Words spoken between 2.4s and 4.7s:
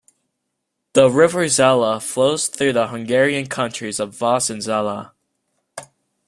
through the Hungarian counties of Vas and